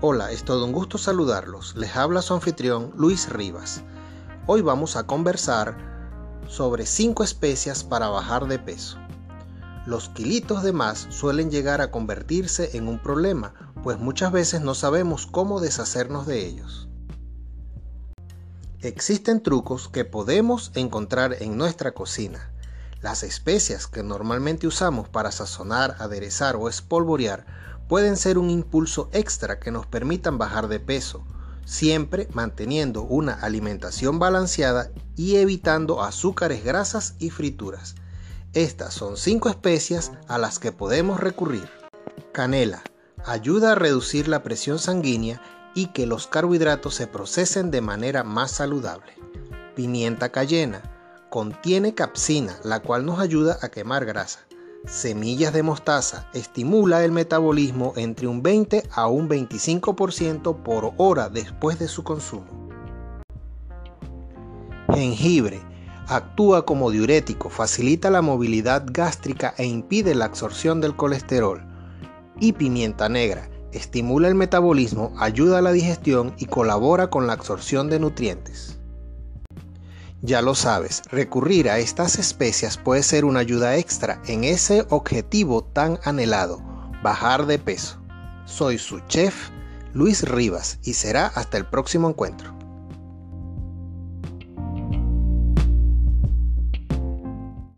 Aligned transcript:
Hola, 0.00 0.30
es 0.30 0.44
todo 0.44 0.64
un 0.64 0.70
gusto 0.70 0.96
saludarlos. 0.96 1.74
Les 1.74 1.96
habla 1.96 2.22
su 2.22 2.32
anfitrión 2.32 2.92
Luis 2.94 3.28
Rivas. 3.28 3.82
Hoy 4.46 4.62
vamos 4.62 4.94
a 4.94 5.08
conversar 5.08 5.76
sobre 6.46 6.86
5 6.86 7.24
especias 7.24 7.82
para 7.82 8.06
bajar 8.06 8.46
de 8.46 8.60
peso. 8.60 8.96
Los 9.86 10.08
kilitos 10.10 10.62
de 10.62 10.72
más 10.72 11.08
suelen 11.10 11.50
llegar 11.50 11.80
a 11.80 11.90
convertirse 11.90 12.76
en 12.76 12.86
un 12.86 13.02
problema, 13.02 13.54
pues 13.82 13.98
muchas 13.98 14.30
veces 14.30 14.60
no 14.60 14.76
sabemos 14.76 15.26
cómo 15.26 15.58
deshacernos 15.58 16.28
de 16.28 16.46
ellos. 16.46 16.88
Existen 18.78 19.42
trucos 19.42 19.88
que 19.88 20.04
podemos 20.04 20.70
encontrar 20.76 21.42
en 21.42 21.56
nuestra 21.56 21.90
cocina. 21.90 22.52
Las 23.00 23.24
especias 23.24 23.88
que 23.88 24.04
normalmente 24.04 24.68
usamos 24.68 25.08
para 25.08 25.32
sazonar, 25.32 25.96
aderezar 25.98 26.54
o 26.54 26.68
espolvorear 26.68 27.46
pueden 27.88 28.16
ser 28.18 28.38
un 28.38 28.50
impulso 28.50 29.08
extra 29.12 29.58
que 29.58 29.70
nos 29.70 29.86
permitan 29.86 30.38
bajar 30.38 30.68
de 30.68 30.78
peso, 30.78 31.24
siempre 31.64 32.28
manteniendo 32.32 33.02
una 33.02 33.32
alimentación 33.32 34.18
balanceada 34.18 34.90
y 35.16 35.36
evitando 35.36 36.02
azúcares, 36.02 36.62
grasas 36.64 37.14
y 37.18 37.30
frituras. 37.30 37.94
Estas 38.52 38.94
son 38.94 39.16
5 39.16 39.48
especias 39.48 40.12
a 40.28 40.38
las 40.38 40.58
que 40.58 40.72
podemos 40.72 41.18
recurrir. 41.18 41.68
Canela. 42.32 42.82
Ayuda 43.24 43.72
a 43.72 43.74
reducir 43.74 44.28
la 44.28 44.42
presión 44.44 44.78
sanguínea 44.78 45.42
y 45.74 45.88
que 45.88 46.06
los 46.06 46.28
carbohidratos 46.28 46.94
se 46.94 47.08
procesen 47.08 47.70
de 47.70 47.80
manera 47.80 48.22
más 48.22 48.52
saludable. 48.52 49.12
Pimienta 49.74 50.30
cayena. 50.30 50.82
Contiene 51.28 51.94
capsina, 51.94 52.56
la 52.62 52.80
cual 52.80 53.04
nos 53.04 53.18
ayuda 53.18 53.58
a 53.60 53.68
quemar 53.70 54.06
grasa 54.06 54.47
semillas 54.86 55.52
de 55.52 55.62
mostaza 55.62 56.28
estimula 56.32 57.04
el 57.04 57.12
metabolismo 57.12 57.92
entre 57.96 58.26
un 58.26 58.42
20 58.42 58.84
a 58.92 59.06
un 59.08 59.28
25% 59.28 60.62
por 60.62 60.94
hora 60.96 61.28
después 61.28 61.78
de 61.78 61.88
su 61.88 62.04
consumo. 62.04 62.46
Jengibre 64.94 65.60
actúa 66.06 66.64
como 66.64 66.90
diurético, 66.90 67.50
facilita 67.50 68.10
la 68.10 68.22
movilidad 68.22 68.84
gástrica 68.86 69.54
e 69.58 69.66
impide 69.66 70.14
la 70.14 70.24
absorción 70.24 70.80
del 70.80 70.96
colesterol. 70.96 71.62
Y 72.40 72.52
pimienta 72.52 73.08
negra 73.08 73.50
estimula 73.72 74.28
el 74.28 74.34
metabolismo, 74.34 75.12
ayuda 75.18 75.58
a 75.58 75.62
la 75.62 75.72
digestión 75.72 76.34
y 76.38 76.46
colabora 76.46 77.10
con 77.10 77.26
la 77.26 77.34
absorción 77.34 77.90
de 77.90 78.00
nutrientes. 78.00 78.77
Ya 80.20 80.42
lo 80.42 80.56
sabes, 80.56 81.02
recurrir 81.12 81.70
a 81.70 81.78
estas 81.78 82.18
especias 82.18 82.76
puede 82.76 83.04
ser 83.04 83.24
una 83.24 83.38
ayuda 83.38 83.76
extra 83.76 84.20
en 84.26 84.42
ese 84.42 84.84
objetivo 84.90 85.62
tan 85.62 86.00
anhelado, 86.02 86.58
bajar 87.04 87.46
de 87.46 87.60
peso. 87.60 88.02
Soy 88.44 88.78
su 88.78 88.98
chef, 89.06 89.50
Luis 89.92 90.28
Rivas, 90.28 90.80
y 90.82 90.94
será 90.94 91.26
hasta 91.28 91.56
el 91.56 91.66
próximo 91.66 92.08
encuentro. 92.08 92.57